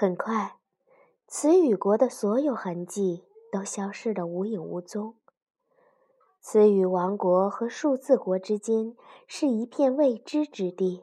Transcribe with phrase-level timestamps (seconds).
[0.00, 0.60] 很快，
[1.26, 5.16] 词语国的所有痕迹都消失得无影无踪。
[6.40, 11.02] 词语王国和数字国之间是一片未知之地。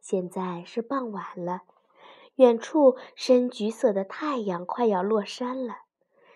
[0.00, 1.62] 现在是傍晚了，
[2.36, 5.78] 远处深橘色的太阳快要落山了，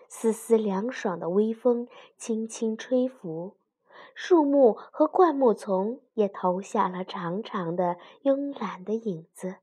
[0.09, 1.87] 丝丝凉爽的微风
[2.17, 3.55] 轻轻吹拂，
[4.13, 9.59] 树木和灌木丛也投下了长长的慵懒的影子。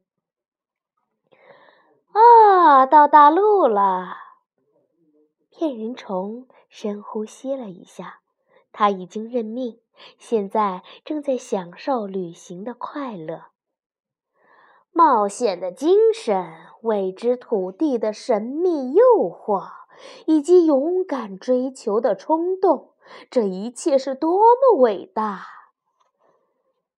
[2.16, 4.16] 啊，到大陆了！
[5.50, 8.22] 骗人虫深呼吸了一下，
[8.72, 9.82] 他已经认命，
[10.18, 13.48] 现在正在享受旅行的快乐。
[14.94, 19.70] 冒险的精神、未知土地的神秘诱惑，
[20.26, 22.94] 以及勇敢追求的冲动，
[23.30, 25.45] 这一切是多么伟大！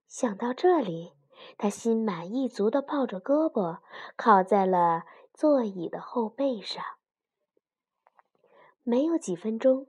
[0.08, 1.16] 想到这里。
[1.57, 3.79] 他心满意足地抱着胳膊，
[4.16, 6.83] 靠在了座椅的后背上。
[8.83, 9.88] 没有几分钟，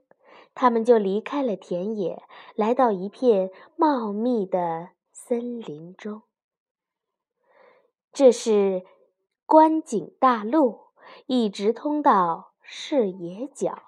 [0.53, 2.23] 他们就离开了田野，
[2.55, 6.23] 来到一片茂密的森林中。
[8.11, 8.83] 这是
[9.45, 10.87] 观景大路，
[11.27, 13.83] 一直通到视野角。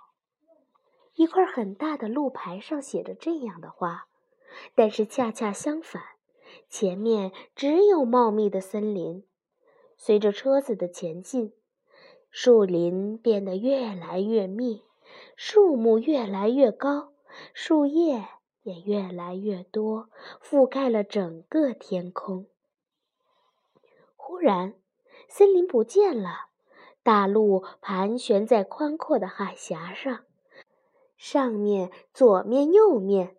[1.15, 4.07] 一块很大的路牌上写着这样的话，
[4.75, 6.01] 但是恰恰相反。
[6.71, 9.25] 前面只有茂密的森林，
[9.97, 11.51] 随着车子的前进，
[12.29, 14.85] 树林变得越来越密，
[15.35, 17.11] 树木越来越高，
[17.53, 18.25] 树叶
[18.63, 20.07] 也越来越多，
[20.41, 22.47] 覆盖了整个天空。
[24.15, 24.73] 忽然，
[25.27, 26.47] 森林不见了，
[27.03, 30.23] 大路盘旋在宽阔的海峡上，
[31.17, 33.35] 上面、左面、右面。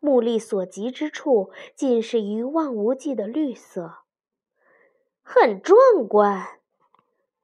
[0.00, 3.98] 目力所及之处，尽是一望无际的绿色，
[5.22, 6.60] 很壮观。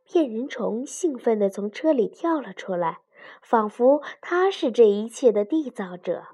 [0.05, 3.03] 骗人虫兴奋地从车里跳了出来，
[3.43, 6.29] 仿佛他是这一切的缔造者。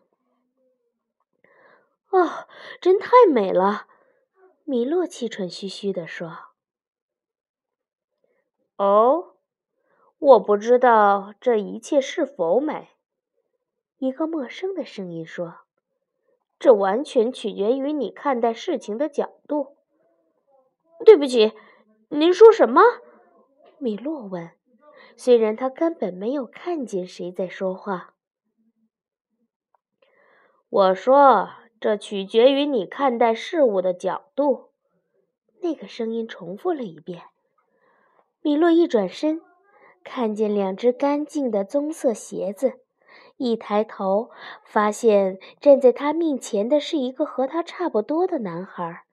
[2.09, 2.49] 哦，
[2.81, 3.87] 真太美了！
[4.65, 6.39] 米洛气喘吁吁地说。
[8.79, 9.35] “哦，
[10.19, 12.89] 我不知道这一切是否美。”
[13.99, 15.66] 一个陌生的声音说。
[16.59, 19.77] 这完全取决于你看待事情的角度。
[21.05, 21.53] 对不起，
[22.09, 22.83] 您说什么？
[23.79, 24.51] 米洛问。
[25.19, 28.15] 虽然他根本没有看见谁在说话。
[30.69, 31.49] 我说，
[31.81, 34.73] 这取决于你看待事物的角度。
[35.63, 37.23] 那个声音重复了一遍。
[38.43, 39.41] 米洛一转身，
[40.05, 42.81] 看见两只干净的棕色鞋子。
[43.37, 44.31] 一抬头，
[44.65, 49.05] 发现站在他面前的是一个和他差不多的男孩，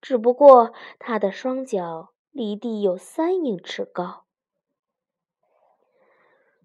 [0.00, 4.24] 只不过他的双脚离地有三英尺高。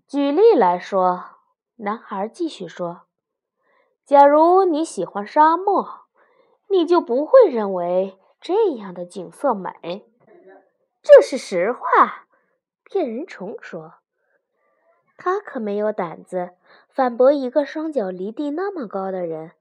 [0.07, 1.25] 举例来说，
[1.77, 3.07] 男孩继续说
[4.05, 6.05] ：“假如你喜欢沙漠，
[6.69, 10.05] 你就不会认为这样的景色美。”
[11.03, 12.27] 这是实话，
[12.83, 13.95] 骗人虫说。
[15.17, 16.51] 他可没有胆子
[16.87, 19.51] 反驳一个双脚离地那么高的人。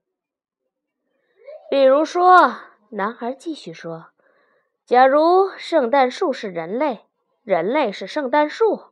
[1.71, 2.59] 比如说，
[2.91, 4.07] 男孩继续说
[4.87, 7.07] ：“假如圣诞树是人类，
[7.43, 8.85] 人类是圣诞树，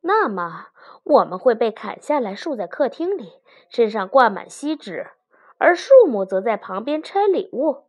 [0.00, 0.68] 那么
[1.04, 3.34] 我们会被砍下来竖在客厅里，
[3.68, 5.10] 身上挂满锡纸，
[5.58, 7.84] 而树木则在旁边拆礼物。”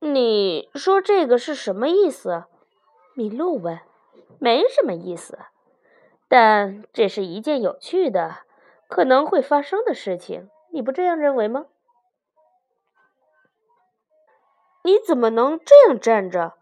[0.00, 2.44] 你说这个是什么意思？
[3.14, 3.80] 米露问。
[4.38, 5.38] “没什么意思。”
[6.28, 8.42] 但这是一件有趣的、
[8.86, 11.66] 可能会发生的事情，你不这样认为吗？
[14.84, 16.54] 你怎么能这样站着？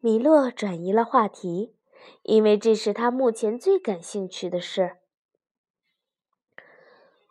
[0.00, 1.76] 米勒转移了话题，
[2.22, 4.96] 因为这是他目前最感兴趣的事。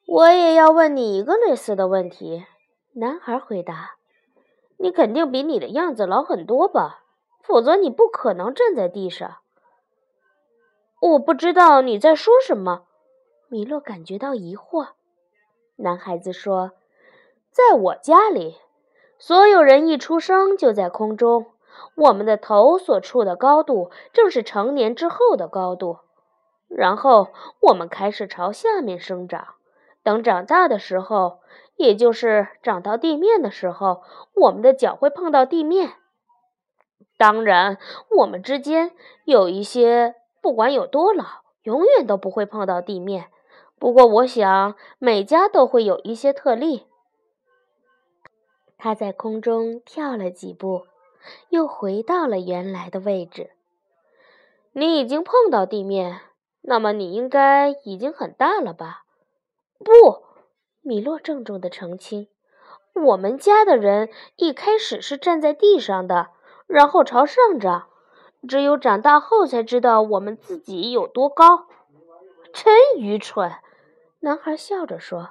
[0.06, 2.46] 我也要问你一个类似的问题，
[2.94, 3.96] 男孩回答
[4.78, 7.04] ：“你肯定比你的样子老很多吧？
[7.42, 9.38] 否则你不可能站在地上。”
[11.02, 12.84] 我不知道你在说什么，
[13.50, 14.90] 米洛感觉到疑惑。
[15.78, 16.74] 男孩子说
[17.50, 18.58] ：“在我家里，
[19.18, 21.48] 所有人一出生就在空中，
[21.96, 25.98] 我们的头所处的高度正是成年之后的高度。
[26.68, 27.30] 然后
[27.62, 29.56] 我们开始朝下面生长，
[30.04, 31.40] 等长大的时候，
[31.78, 34.04] 也就是长到地面的时候，
[34.36, 35.94] 我们的脚会碰到地面。
[37.18, 37.80] 当然，
[38.18, 38.92] 我们之间
[39.26, 41.26] 有一些。”不管有多老，
[41.64, 43.30] 永远都不会碰到地面。
[43.80, 46.88] 不过，我想每家都会有一些特例。
[48.78, 50.88] 他在空中跳了几步，
[51.50, 53.52] 又回到了原来的位置。
[54.74, 56.22] 你已经碰到地面，
[56.62, 59.04] 那么你应该已经很大了吧？
[59.78, 60.24] 不，
[60.82, 62.28] 米洛郑重地澄清
[62.94, 66.30] ：“我们家的人一开始是站在地上的，
[66.66, 67.90] 然后朝上长，
[68.48, 71.68] 只有长大后才知道我们自己有多高。”
[72.54, 73.52] 真愚蠢，
[74.20, 75.30] 男孩笑着说。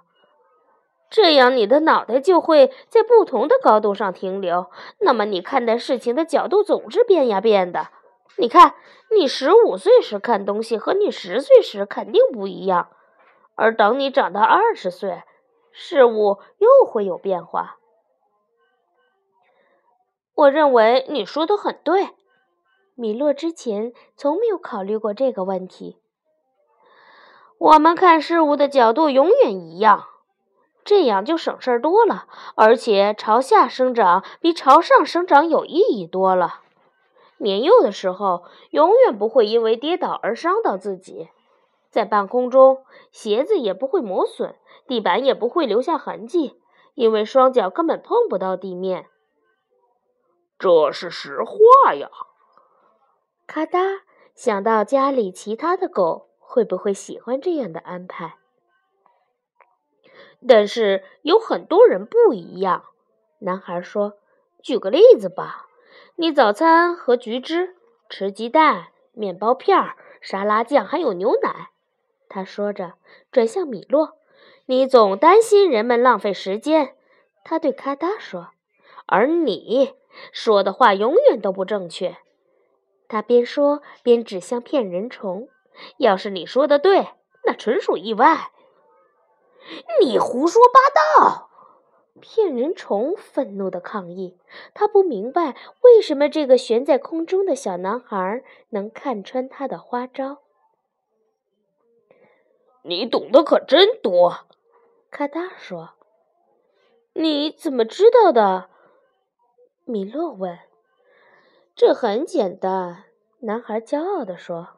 [1.10, 4.70] 这样，你的脑袋就会在不同的高度上停留。
[5.00, 7.88] 那么，你看待事情的角度总是变呀变的。
[8.36, 8.76] 你看，
[9.10, 12.90] 你十五岁时看东西和你十岁时肯定不一样。
[13.56, 15.24] 而等你长到二十岁，
[15.72, 17.76] 事物又会有变化。
[20.34, 22.10] 我认为你说的很对。
[23.00, 25.96] 米洛之前从没有考虑过这个问题。
[27.56, 30.04] 我们看事物的角度永远一样。
[30.84, 32.26] 这样就省事儿多了，
[32.56, 36.60] 而且朝下生长比朝上生长有意义多了。
[37.38, 41.30] 年幼的时候，永远不会因为跌倒而伤到自己，
[41.88, 44.54] 在半空中，鞋子也不会磨损，
[44.86, 46.60] 地板也不会留下痕迹，
[46.94, 49.06] 因为双脚根本碰不到地面。
[50.58, 52.10] 这是实话呀！
[53.52, 54.02] 咔嗒，
[54.36, 58.36] 想到家里其他的狗会不会喜欢这样的安排？
[60.46, 62.84] 但是有很多人不一样，
[63.40, 64.18] 男孩说
[64.62, 65.66] ：“举个例子吧，
[66.14, 67.74] 你早餐喝橘汁，
[68.08, 69.76] 吃鸡蛋、面包片、
[70.20, 71.70] 沙拉酱，还有牛奶。”
[72.30, 72.92] 他说着，
[73.32, 74.16] 转向米洛
[74.66, 76.94] ：“你总担心人们浪费时间。”
[77.42, 78.50] 他对咔哒说
[79.06, 79.96] ：“而你
[80.30, 82.18] 说的话永远都不正确。”
[83.10, 85.48] 他边说边指向骗人虫
[85.98, 87.08] ：“要是你说的对，
[87.44, 88.52] 那纯属意外。”
[90.00, 90.80] 你胡说八
[91.28, 91.50] 道！
[92.20, 94.38] 骗人虫愤怒的抗议。
[94.74, 100.38] 他不明白为什么这个悬在空中的小男孩能看穿他的花招。
[102.82, 104.46] 你懂得可真多，
[105.10, 105.94] 咔哒说。
[107.14, 108.70] 你怎么知道的？
[109.84, 110.56] 米洛问。
[111.80, 113.04] 这很简单，
[113.38, 114.68] 男孩骄傲地说。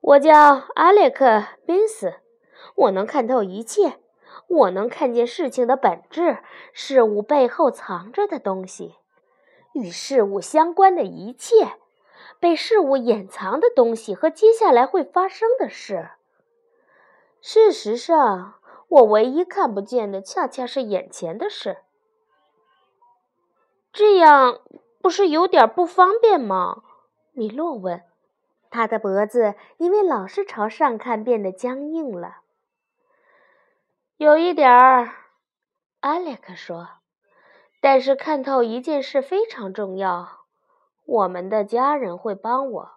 [0.00, 1.24] 我叫阿列克·
[1.66, 2.20] 宾斯。
[2.76, 3.98] 我能看透一切，
[4.46, 6.38] 我能看见事情的本质，
[6.72, 8.94] 事物背后藏着的东西，
[9.72, 11.76] 与事物相关的一切，
[12.38, 16.10] 被事物掩藏的东西和接下来会发生的事。
[17.40, 18.54] 事实上，
[18.86, 21.78] 我唯一看不见的，恰恰是眼前的事。
[23.92, 24.60] 这样
[25.06, 26.82] 不是有点不方便吗？
[27.30, 28.02] 米洛问。
[28.70, 32.38] 他的脖子因为老是朝上看，变得僵硬了。
[34.16, 35.12] 有一点儿，
[36.00, 36.88] 阿列克说。
[37.80, 40.40] 但是看透一件事非常重要。
[41.04, 42.90] 我们的家人会帮我，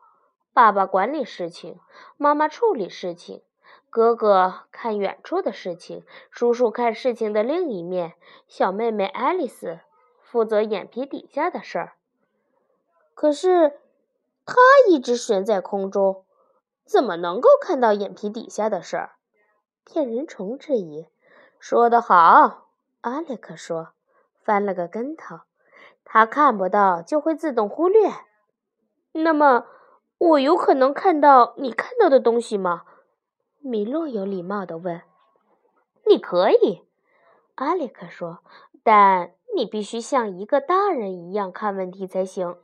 [0.52, 1.80] 爸爸管理事情，
[2.18, 3.44] 妈妈处理事情，
[3.92, 8.14] 哥哥看远处的事情，叔叔看事情的另一面，
[8.48, 9.82] 小妹妹爱丽丝
[10.24, 11.94] 负责眼皮底下的事儿。
[13.20, 13.78] 可是
[14.46, 14.56] 他
[14.88, 16.24] 一直悬在空中，
[16.86, 19.18] 怎么能够看到眼皮底下的事儿？
[19.84, 21.10] 骗人虫质疑
[21.60, 22.70] ：“说得好。”
[23.04, 23.90] 阿列克说，
[24.42, 25.42] 翻了个跟头。
[26.06, 28.10] 他看不到就会自动忽略。
[29.12, 29.66] 那么，
[30.18, 32.84] 我有可能看到你看到的东西吗？
[33.60, 35.02] 米洛有礼貌地问。
[36.08, 36.88] “你可以。”
[37.56, 38.40] 阿列克说
[38.82, 42.56] ，“但你必须像一个大人一样看问题才行。”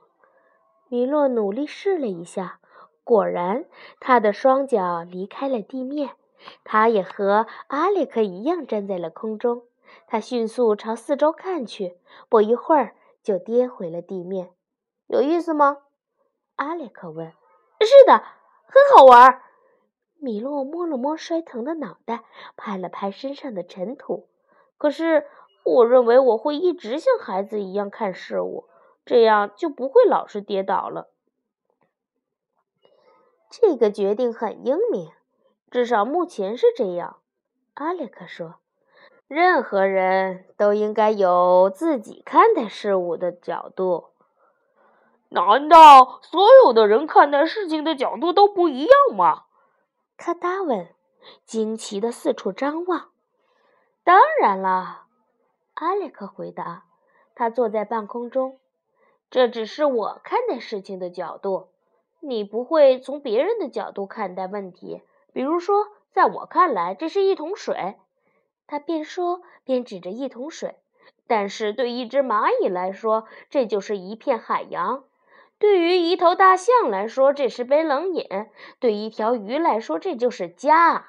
[0.88, 2.60] 米洛努力试了一下，
[3.04, 3.66] 果然，
[4.00, 6.12] 他的双脚离开了地面。
[6.64, 9.64] 他也和阿列克一样站在了空中。
[10.06, 11.98] 他迅速朝四周看去，
[12.30, 14.52] 不一会儿就跌回了地面。
[15.08, 15.80] 有意思吗？
[16.56, 17.32] 阿列克问。
[17.80, 19.42] 是的，很好玩。
[20.18, 22.24] 米洛摸了摸摔疼的脑袋，
[22.56, 24.28] 拍了拍身上的尘土。
[24.78, 25.26] 可是，
[25.64, 28.66] 我认为我会一直像孩子一样看事物，
[29.06, 31.10] 这样就不会老是跌倒了。
[33.50, 35.12] 这个决定很英明。
[35.72, 37.18] 至少目前是这样，
[37.74, 38.56] 阿列克说
[39.28, 44.12] ：“任何人都应该有自己看待事物的角度。
[45.30, 49.44] 难道所有的人看待事情的角度都不一样吗？”
[50.16, 50.88] 卡达问，
[51.46, 53.10] 惊奇的四处张望。
[54.04, 55.08] “当然了。”
[55.76, 56.86] 阿列克回答。
[57.34, 58.60] 他坐在半空中。
[59.30, 61.68] “这只是我看待事情的角度。
[62.20, 65.02] 你不会从别人的角度看待问题。”
[65.34, 67.96] 比如说，在我看来，这是一桶水。
[68.68, 70.76] 他边说边指着一桶水。
[71.28, 75.06] 但是对一只蚂蚁来说，这就是一片海洋；
[75.58, 78.48] 对于一头大象来说，这是杯冷饮；
[78.80, 81.08] 对一条鱼来说，这就是家。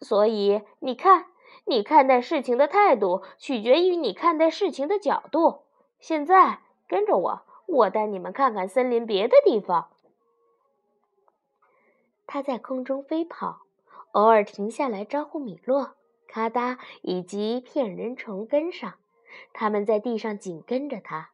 [0.00, 1.26] 所以，你看，
[1.64, 5.62] 你看待事情的态度取决于你看待事情的角度。
[6.00, 6.58] 现在，
[6.92, 9.88] 跟着我，我带你们看看森林别的地方。
[12.26, 13.62] 他在空中飞跑，
[14.10, 15.94] 偶尔停下来招呼米洛。
[16.28, 16.78] 咔哒！
[17.00, 18.96] 以及骗人虫跟上，
[19.54, 21.30] 他们在地上紧跟着他。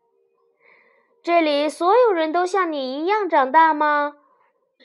[1.25, 4.15] 这里所有人都像你一样长大吗？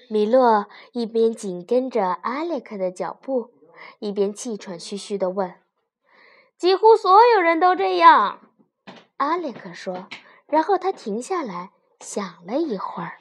[0.09, 3.51] 米洛一边紧跟着阿列克的脚步，
[3.99, 5.53] 一边气喘吁吁地问。
[6.57, 8.39] 几乎所有人都这样，
[9.17, 10.07] 阿列克说。
[10.53, 13.13] 然后他停下来想了一会儿。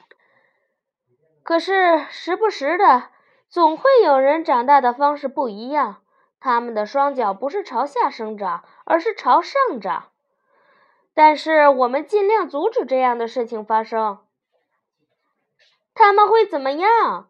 [1.41, 3.09] 可是时不时的，
[3.49, 6.03] 总会有人长大的方式不一样。
[6.39, 10.11] 他们的双脚不是朝下生长，而是朝上长。
[11.15, 14.19] 但是我们尽量阻止这样的事情发生。
[15.95, 17.29] 他们会怎么样？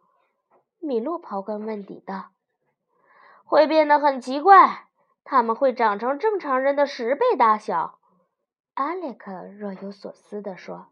[0.79, 2.31] 米洛刨根问底道
[3.47, 4.87] ：“会变得很奇怪。
[5.23, 7.99] 他们会长成正常人的十倍大小。”
[8.75, 10.87] 阿列克若有所思地说：“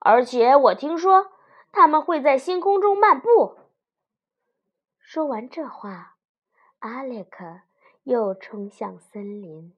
[0.00, 1.32] 而且我听说
[1.72, 3.56] 他们会在星空中漫步。”
[5.00, 6.16] 说完这话。
[6.80, 7.62] 阿列克
[8.04, 9.74] 又冲向森林。